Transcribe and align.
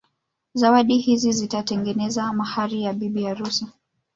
Zawadi 0.53 0.97
hizi 0.97 1.31
zitatengeneza 1.31 2.33
mahari 2.33 2.83
ya 2.83 2.93
bibi 2.93 3.23
harusi 3.23 3.65